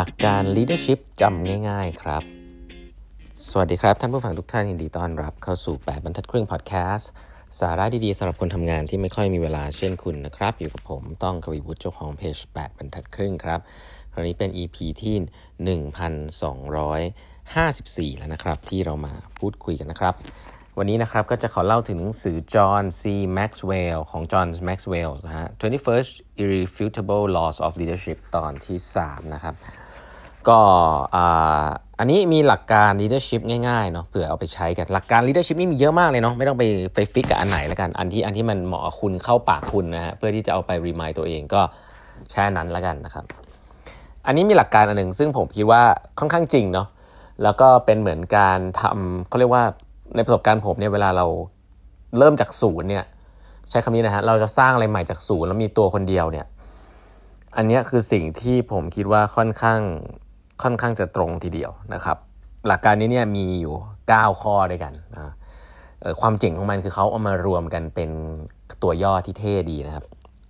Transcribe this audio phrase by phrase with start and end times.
[0.00, 2.22] หลักการ leadership จำง่าย ๆ ครับ
[3.48, 7.10] สวัสดีครับ ท่านผู้ฟังทุกท่านยินดีต้อนรับเข้าสู่ 8 บรรทัดครึ่งพอดแคสต์
[7.60, 13.60] สาระดีๆสำหรับคนทำงานที่ไม่ค่อยมีเวลาเช่นคุณนะครับ อยู่กับผมต้องกวีวุฒิเจ้าของเพจ 8 บรรทัดครึ่งครับ
[14.12, 15.16] คราวนี้เป็น EP ที่
[18.12, 20.14] 1254 แล้วนะครับ ที่เรามาพูดคุยกันนะครับ
[20.78, 23.02] วันนี้นะครับก็จะขอเล่าถึงหนังสือ John C.
[23.38, 26.12] Maxwell ของ John Maxwell นะฮะ 21st
[26.42, 29.56] Irrefutable Laws of Leadership ตอนที่ 3 นะครับ
[30.48, 30.58] ก็
[31.98, 36.64] อันนี้มีหลักการ leadership ง่ายๆเนาะเผื่อเอาไปใช้กัน หลักการ leadership นี่มีเยอะมากเลยเนาะไม่ต้องไป
[36.94, 41.60] ไปฟิกกับอันไหนแล้วกันอันที่อันที่มันเหมาะคุณเข้าปากคุณนะฮะเพื่อที่จะเอาไป remind ตัวเองก็
[42.30, 43.24] แช่นั้นแล้วกันนะครับ
[44.26, 45.82] อันนี้มีหลักการอันหนึ่งซึ่งผมคิดว่า
[46.18, 46.88] ค่อนข้างจริงเนาะ
[47.42, 49.64] แล้วก็เป็นเหมือนการทำเขาเรียกว่า
[50.16, 51.26] ในประสบการณ์ผมเนี่ยเวลาเรา
[52.18, 53.04] เริ่มจากศูนย์เนี่ย
[53.70, 56.46] ใช้คำนี้นะฮะเราจะสร้างอะไรใหม่จากศูนย์แล้วมีตัวคนเดียวเนี่ย
[57.56, 59.80] อันนี้คือสิ่งที่ผมคิดว่าค่อนข้าง
[60.62, 62.16] ค่อนข้างจะตรงทีเดียวนะครับ
[62.66, 63.74] หลักการนี้เนี่ยมีอยู่
[64.08, 65.34] 9 ข้อด้วยกันนะ
[66.20, 68.10] ความเจ๋งของมันคือเขาเอามารวมกันเป็น
[68.82, 70.04] ตัวย่อที่เท่ดีนะครับ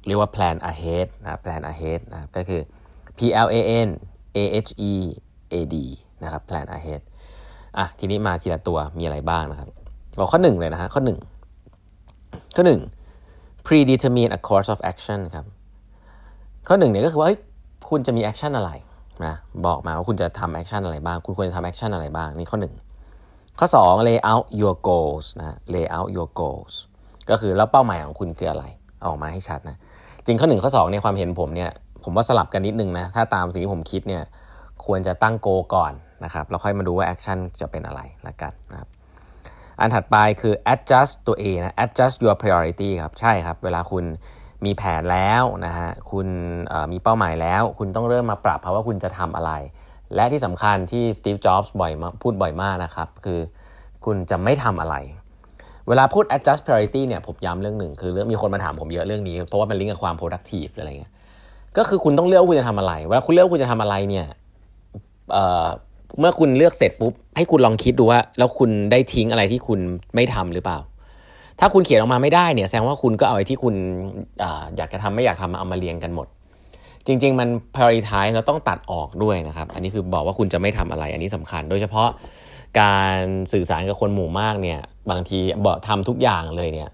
[0.06, 2.61] เรียกว่า plan ahead นะ plan ahead นะก็คือ
[3.17, 3.89] P L A N
[4.36, 4.92] A H E
[5.53, 5.77] A D
[6.23, 7.01] นะครับ plan ahead
[7.79, 9.69] อะทีนี้มาทีละตัวมีอะไรบ้างนะครับ
[10.19, 11.19] บอกข้อหนึ่งเลยนะฮะข้อหนึ่ง
[12.56, 12.81] ข้อหนึ่ง
[13.67, 15.47] predetermine a course of action ครับ
[16.69, 17.31] ข้อหนึ่งเนี่ยก็คือว่า
[17.89, 18.70] คุณจะมี action อะไร
[19.27, 19.34] นะ
[19.66, 22.74] บอกมาว่าคุณจะทำ action อะไรบ้าง คุณควรจะทำ action อะไรบ้างนี่ข้อหนึ่ง
[23.58, 26.74] ข้อ 2 lay out your goals นะ lay out your goals
[27.30, 28.64] ก็คือแล้วเป้าหมายของคุณคืออะไร
[29.00, 29.77] เอาออกมาให้ชัดนะ
[30.24, 31.70] จริงข้อหนึ่งข้อ2ในความเห็นผมเนี่ย
[32.05, 34.22] ผมว่าสลับกันนิดนึงนะ ถ้าตามสิ่งที่ผมคิดเนี่ย
[34.84, 35.92] ควรจะตั้ง goal ก่อน
[36.24, 38.89] นะครับแล้วค่อยมาดูว่า action จะเป็นอะไรละกันนะครับ
[39.80, 44.05] อันถัดไปคือ adjust ตัวเองนะ adjust your priority ครับ ใช่ครับ เวลาคุณ
[44.64, 46.27] มีแผนแล้วนะฮะคุณ
[46.92, 49.53] มีเป้าหมายแล้ว คุณต้องเริ่มมาปรับเพราะว่าคุณจะทำอะไร
[50.14, 53.41] และที่สำคัญที่ Steve Jobs บ่อยมาพูดบ่อยมากนะครับ คือ
[54.05, 54.97] คุณจะไม่ทำอะไร
[55.89, 61.13] เวลาพูด adjust priority เนี่ยผมย้ำเรื่องหนึ่ง คือเรื่องมีคนมาถามผมเยอะเรื่องนี้ เพราะว่ามันลิงก์กับความ productive อะไรเงี้ย
[61.77, 64.27] ก็คือคุณต้องเลือกว่าคุณจะทำอะไร เวลาคุณเลือกว่าคุณจะทำอะไรเนี่ย
[66.18, 69.80] เมื่อคุณเลือกเสร็จปุ๊บให้คุณลองคิดดูว่า แล้วคุณได้ทิ้งอะไรที่คุณ
[70.14, 70.79] ไม่ทำหรือเปล่า
[71.61, 73.74] ถ้าคุณเขียนออกมาไม่ได้เนี่ยแสดงว่าคุณก็เอาไอ้ที่คุณ
[74.42, 74.45] อ
[74.77, 76.27] อยากจะทำไม่อยากทำเอามาเรียงกันหมด
[77.07, 82.08] จริง ๆ มัน prioritize แล้วต้องตัดออกด้วยนะครับ อันนี้คือบอกว่าคุณจะไม่ทำอะไร อันนี้สำคัญ โดยเฉพาะ
[82.80, 83.17] การ
[83.52, 84.80] สื่อสารกับคนหมู่มากเนี่ย
[85.11, 86.91] บางทีบอกทำทุกอย่างเลยเนี่ย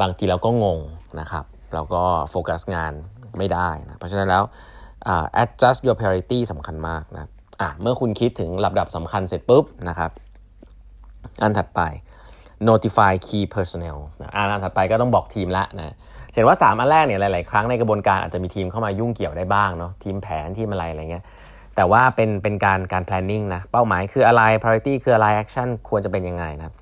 [0.00, 0.78] บางทีเราก็งง
[1.20, 2.92] นะครับเราก็โฟกัสงาน
[3.38, 4.42] ไม่ได้นะเพราะฉะนั้นแล้ว
[5.42, 10.10] adjust your priority สำคัญมากนะะเมื่อคุณคิดถึงลำดับสำคัญเสร็จปุ๊บนะครับ
[11.42, 11.80] อันถัดไป
[12.68, 15.94] notify key personnel นะอันถัดไปก็ต้องบอกทีมละนะ
[16.34, 21.24] เห็นว่า 3 อันแรกเนี่ยหลาย ๆ ครั้งในกระบวนการอาจจะมีทีมเข้ามายุ่งเกี่ยวได้บ้างเนาะทีมแผนทีมอะไรอะไรเงี้ย
[21.76, 26.74] แต่ว่าเป็นเป็นการการ planning นะเป้าหมายคืออะไร priority คืออะไร action ควรจะเป็นยังไงนะ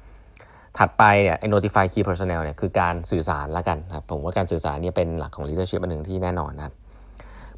[0.78, 6.74] ถัดไปเนี่ย notify key personnel เนี่ยคือการสื่อสารละกันครับผมว่าการสื่อสารนี่เป็นหลักของ leadership อันหนึ่งที่แน่นอนนะครับ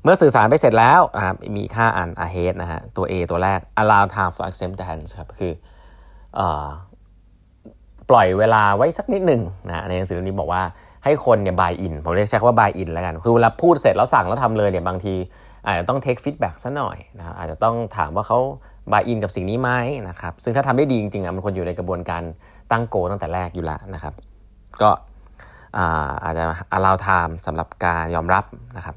[0.03, 5.53] เมื่อสื่อสารไปเสร็จแล้วครับมีค่าอัน ahead นะฮะตัว A ตัวแรก allow time for acceptance ครับคือ
[6.39, 6.41] อ
[8.11, 10.63] ปล่อยเวลาไว้สักนิดหนึ่งนะในหนังสือเล่มนี้บอกว่า
[11.05, 15.15] ให้คนเนี่ย buy in ผมเรียกใช้คำว่า buy in แล้วกัน คือเวลาพูดเสร็จแล้วสั่งแล้วทำเลยเนี่ยบางที
[15.67, 18.39] อาจจะต้อง take feedback ซะหน่อยนะอาจจะต้องถามว่าเขา
[18.93, 19.71] buy in กับสิ่งนี้ไหม
[20.09, 22.23] นะครับซึ่งถ้าทำได้ดีจริงๆอะมันควรอยู่ในกระบวนการ
[22.71, 24.15] ตั้งโกตั้งแต่แรกอยู่แล้วนะครับ
[24.83, 24.91] ก็
[26.25, 26.45] อาจจะ
[26.77, 28.45] allow time สำหรับการยอมรับ
[28.77, 28.97] นะครับ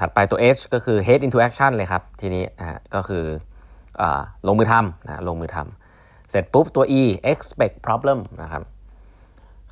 [0.00, 2.44] ถัดไปตัว H ก็คือ head into action เลยครับ ทีนี้
[2.94, 3.24] ก็คือ
[4.00, 4.02] อ
[4.46, 5.68] ลงมือทำนะลงมือทำ
[6.30, 7.02] เสร็จปุ๊บตัว E
[7.32, 8.62] expect problem นะครับ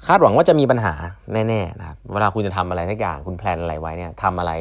[0.07, 0.95] คาดหวังว่าจะมีปัญหา
[1.33, 4.53] แน่ๆนะครับเวลาคุณจะทำอะไรสักอย่างคุณแพลนอะไรไว้เนี่ยทำอะไร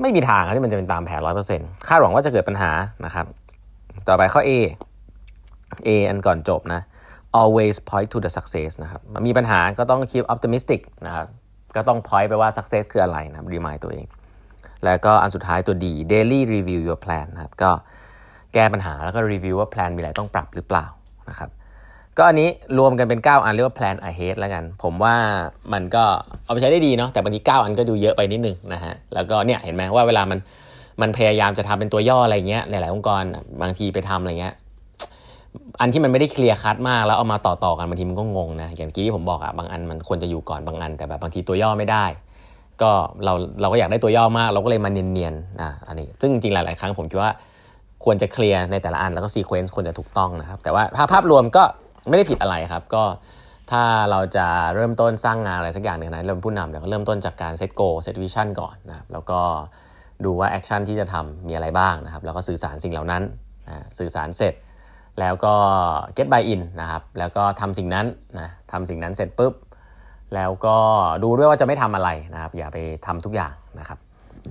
[0.00, 2.70] ไม่มีทางที่มันจะเป็นตามแผนร้อยเปอร์เซ็นต์คาดหวังว่าจะเกิดปัญหา
[3.04, 3.26] นะครับ
[4.08, 4.50] ต่อไปข้อ A
[5.86, 6.80] A อันก่อนจบนะ
[7.40, 11.26] always point to the success นะครับมีปัญหาก็ต้อง keep optimistic นะครับ
[11.76, 14.06] ก็ต้อง point ไปว่า success คืออะไรนะ remind ตัวเอง
[14.84, 17.70] แล้วก็อันสุดท้ายตัว D daily review your plan นะครับก็
[18.54, 20.86] แก้ปัญหาแล้วก็ review ว่า plan มีอะไรต้องปรับหรือเปล่า
[21.30, 21.50] นะครับ
[22.18, 25.14] ก็อันนี้รวมกันเป็น 9 อันเรียกว่า plan ahead แล้วกัน ผมว่า
[25.72, 26.04] มันก็
[26.44, 30.38] เอาไปใช้ได้ดีเนาะแต่บางที9อันก็ดูเยอะไปนิดนึงนะฮะแล้วก็เนี่ยเห็นไหมว่าเวลามัน
[31.00, 33.22] มันพยายามจะทำเป็นตัวย่ออะไรเงี้ยหลายๆองค์กร
[33.62, 34.54] บางทีไปทำอะไรเงี้ย
[35.80, 42.04] อันที่มันไม่ได้ clear cut มากแล้วเอามาต่อๆกันบางทีมันก็งงนะอย่างกี้ที่ผมบอกอะบางอันมันควรจะอยู่ก่อนบางอัน แต่แบบบางทีตัวย่อไม่ได้
[42.82, 42.90] ก็
[43.24, 47.32] เราเราก็อยากได้ตัวย่อมาก เราก็เลยมาเนียนๆอะอันนี้ซึ่งจริงๆหลาย ๆ ครั้งผมคิดว่า
[48.04, 51.62] ควรจะเคลียร์ในแต่ละอันแล้วก็ sequence ควรจะถูกต้องนะครับ แต่ว่าภาพภาพรวมก็
[52.08, 53.04] ไม่ได้ผิดอะไรครับ ก็
[53.70, 59.40] ถ้าเราจะเริ่มต้นสร้างงานอะไรสักอย่างหนึ่งนะเริ่มผู้นำเดี๋ยวเริ่มต้นจากการ set goal set vision ก่อนนะแล้วก็
[60.24, 63.22] ดูว่า action ที่จะทำมีอะไรบ้างนะครับ แล้วก็สื่อสารสิ่งเหล่านั้น
[63.98, 64.54] สื่อสารเสร็จ
[65.20, 65.54] แล้วก็
[66.16, 68.06] get buy in นะครับแล้วก็ทำสิ่งนั้น
[68.38, 69.54] นะทำสิ่งนั้นเสร็จปุ๊บ
[70.34, 70.76] แล้วก็
[71.22, 73.98] ดูด้วยว่าจะไม่ทำอะไรนะครับ อย่าไปทำทุกอย่างนะครับ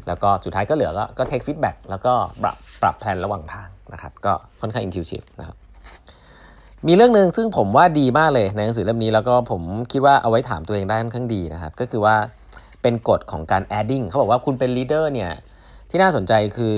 [0.07, 5.57] แล้วก็สุดท้ายก็เหลือก็ก็ take feedback แล้วก็ปรับปรับแผนระหว่างทางนะครับก็ค่อนข้าง intuitive นะครับ
[6.87, 9.61] มีเรื่องหนึ่งซึ่งผมว่าดีมากเลยในหนังสือเล่มนี้แล้วก็ผม
[9.91, 12.15] คิดว่าเอาไว้ถามตัวเองได้ค่อนข้างดีนะครับ ก็คือว่า
[12.81, 15.31] เป็นกฎของการ adding เขาบอกว่าคุณเป็น leader เนี่ย
[15.89, 16.77] ที่น่าสนใจคือ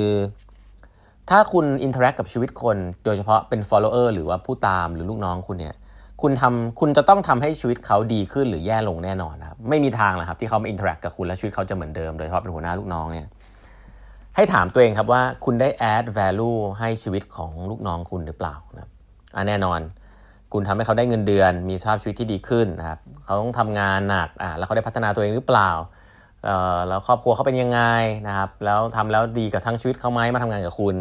[1.30, 5.76] ถ้าคุณ interact กับชีวิตคน โดยเฉพาะเป็น follower หรือว่าผู้ตามหรือลูกน้องคุณเนี่ย
[6.26, 13.28] คุณทำคุณจะต้องทำให้ชีวิตเขาดีขึ้นหรือแย่ลงแน่นอนครับไม่มีทางนะครับที่เขามา interact กับคุณและชีวิตเขาจะเหมือนเดิมโดยเฉพาะเป็นหัวหน้าลูกน้องเนี่ย
[14.36, 18.92] ให้ถามตัวเองครับว่าคุณได้ add value ให้ชีวิตของลูกน้องคุณหรือเปล่านะครับ
[19.36, 19.80] อ่แน่นอน
[20.54, 25.70] คุณทำให้เขาได้เงินเดือน มีสภาพชีวิตที่ดีขึ้นนะครับเขาต้องทำงานหนักอ่าแล้วเขาได้พัฒนาตัวเองหรือเปล่า
[26.88, 27.80] แล้วครอบครัวเขาเป็นยังไง
[28.28, 30.96] นะครับแล้วทำแล้วดีกับทั้งชีวิตเขาไหมมาทำงานกับคุณ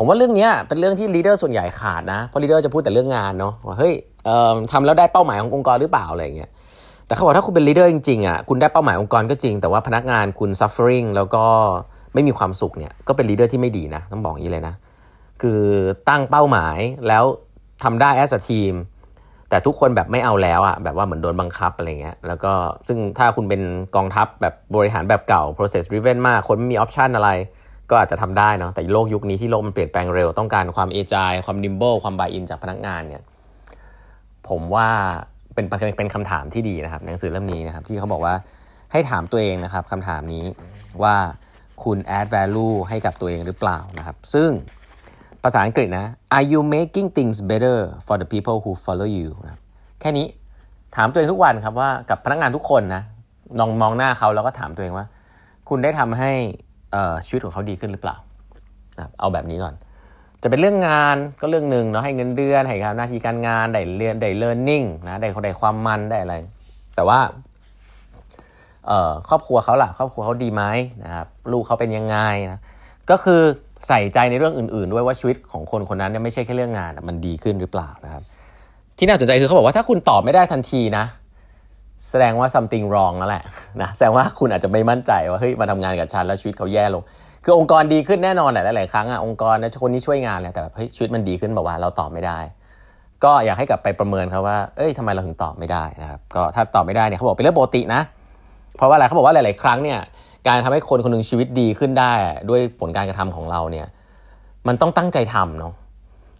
[0.00, 3.94] ผมว่าเรื่องนี้เป็นเรื่องที่ leader ส่วนใหญ่ขาดนะเพราะ leader จะพูดแต่เรื่องงานเนาะว่าเฮ้ย
[4.72, 6.50] ทำแล้วได้เป้าหมายขององค์กรหรือเปล่าอะไรเงี้ย
[7.06, 11.44] แต่เขาบอกถ้าคุณเป็น leader จริงๆอะคุณได้เป้าหมายองค์กรก็จริง แต่ว่าพนักงานคุณ suffering แล้วก็
[12.14, 14.74] ไม่มีความสุขเนี่ยก็เป็น leader ที่ไม่ดีนะต้องบอกอย่างนี้เลยนะ
[15.42, 15.60] คือ
[16.08, 16.78] ตั้งเป้าหมาย
[17.08, 17.24] แล้ว
[17.82, 18.74] ทำได้ as a team
[19.50, 22.52] แต่ทุกคนแบบไม่เอาแล้วอะแบบว่าเหมือนโดนบังคับอะไรเงี้ยแล้วก็
[22.88, 23.62] ซึ่งถ้าคุณเป็น
[23.96, 27.30] กองทัพแบบบริหารแบบเก่า process driven มากคนไม่มี option อะไร
[27.90, 33.22] ก็อาจจะทำได้เนาะแต่โลกยุคนี้ที่โลกมันเปลี่ยนแปลงเร็วต้องการความ agile ความ nimble ความ buy in จากพนักงานเนี่ย
[34.48, 34.88] ผมว่า
[35.54, 35.66] เป็น
[35.98, 38.34] เป็นคำถามที่ดีนะครับหนังสือเล่มนี้นะครับ ที่เขาบอกว่า
[38.92, 40.44] ให้ถามตัวเองนะครับคำถามนี้
[41.02, 41.16] ว่า
[41.84, 44.50] คุณ add value ให้กับตัวเองหรือเปล่านะครับ ซึ่ง
[45.42, 46.06] ภาษาอังกฤษนะ
[46.36, 49.60] Are you making things better for the people who follow you นะ
[50.00, 50.26] แค่นี้
[50.96, 53.02] ถามตัวเองทุกวันครับว่ากับพนักงานทุกคนนะ
[53.60, 55.06] ลองมองหน้าเขาแล้วก็ถามตัวเองว่า
[55.68, 56.32] คุณได้ทำให้
[57.26, 58.16] ชีวิตของเขาดีขึ้นหรือเปล่า
[59.20, 59.74] เอาแบบนี้ก่อน
[60.42, 66.34] จะเป็นเรื่องงานก็เรื่องหนึ่งเนาะให้เงินเดือนให้การหน้าที่การงานได้เรียนได้เรียนนิ่งนะได้ได้ความมันได้อะไร
[66.96, 67.20] แต่ว่า
[69.28, 70.62] ครอบครัวเขาล่ะ ครอบครัวเขาดีไหม
[71.04, 72.16] นะครับลูกเขาเป็นยังไง
[72.50, 72.60] นะ
[73.10, 73.40] ก็คือ
[73.88, 78.22] ใส่ใจในเรื่องอื่น ๆ ด้วยว่าชีวิตของคนคนนั้นเนี่ยไม่ใช่แค่เรื่องงานมันดีขึ้นหรือเปล่านะครับ
[78.98, 81.04] ที่น่าสนใจคือเขาบอกว่าถ้าคุณตอบไม่ได้ทันทีนะ
[82.10, 83.44] แสดงว่า something wrong แล้วแหละ
[83.82, 87.02] นะแสดงว่าคุณอาจจะไม่มั่นใจว่าเฮ้ยมาทำงานกับฉันแล้วชีวิตเขาแย่ลง
[87.44, 92.38] คือองค์กรดีขึ้นแน่นอนแหละหลายๆครั้งอะองค์กรนะคนนี้ช่วยงานแหละแต่แบบเฮ้ยชีวิตมันดีขึ้นแบอกว่าเราตอบไม่ได้
[93.24, 98.00] ก็อยากให้กลับไปประเมินครับว่า เอ้ยทำไมเราถึงตอบไม่ได้นะครับก็ถ้าตอบไม่ได้เนี่ยเขาบอกเป็นเรื่องปกตินะ
[98.76, 99.98] เพราะว่าอะไรเขาบอกว่าหลาย ๆ ครั้งเนี่ย
[100.46, 102.12] การทำให้คนคนนึงชีวิตดีขึ้นได้
[102.50, 103.86] ด้วยผลการกระทำของเราเนี่ย
[104.68, 105.72] มันต้องตั้งใจทำเนาะ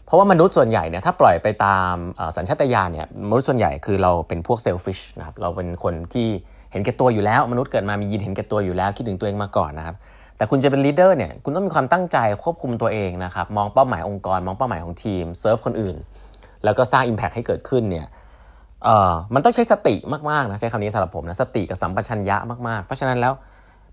[0.09, 1.95] เพราะว่ามนุษย์ส่วนใหญ่เนี่ยถ้าปล่อยไปตาม
[2.37, 6.29] สัญชาตญาณเนี่ยมนุษย์ส่วนใหญ่คือเราเป็นพวกเซลฟิชนะครับเราเป็นคนที่
[6.73, 9.97] เห็นแก่ตัวอยู่แล้วมนุษย์เกิดมามียีนเห็นแก่ตัวอยู่แล้วคิดถึงตัวเองมาก่อนนะครับ
[10.37, 15.97] แต่คุณจะเป็น leader เนี่ยคุณต้องมีความตั้งใจควบคุมตัวเองนะครับมองเป้าหมายองค์กร มองเป้าหมายของทีมเซิร์ฟคนอื่น
[16.65, 18.07] แล้วก็สร้าง Impact ให้เกิดขึ้นเนี่ย
[18.85, 19.95] เอ่อมันต้องใช้สติ
[20.31, 22.37] มากๆนะใช้คำนี้สำหรับผมนะสติกับสัมปชัญญะ
[22.69, 23.33] มากๆ เพราะฉะนั้นแล้ว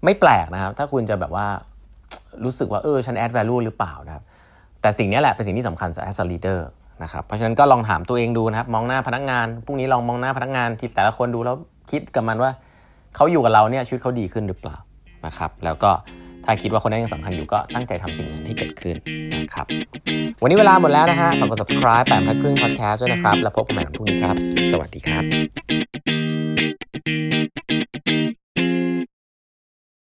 [0.04, 1.48] ไม่แปลกนะครับถ้าคุณจะแบบว่า
[2.44, 4.24] รู้สึกว่าเออฉัน add value หรือเปล่านะครับ
[4.86, 6.60] แต่สิ่งนี้แหละเป็นสิ่งที่สำคัญสำหรับ as a leader
[7.04, 11.56] นะครับเพราะฉะนั้นก็ลองถามตัวเองดูนะครับมองหน้าพนักงานพรุ่งนี้ลองมองหน้าพนักงานที่แต่ละคนดูแล้ว
[11.92, 12.52] คิดกับมันว่า
[13.16, 14.78] เขาอยู่กับเราเนี่ยชีวิตเขาดีขึ้นหรือเปล่า
[15.26, 15.92] นะครับแล้วก็
[16.46, 18.96] ถ้าคิดว่าคนนั้นยังสำคัญอยู่ก็ตั้งใจทำสิ่งนั้นให้เกิดขึ้น
[19.34, 19.66] นะครับ
[20.42, 24.36] วันนี้เวลาหมดแล้วนะฮะฝากกด subscribe แปมพัดครึ่ง podcast ด้วยนะครับ แล้วพบกันใหม่วันพรุ่งนี้ครับ
[24.72, 25.95] สวัสดีครับ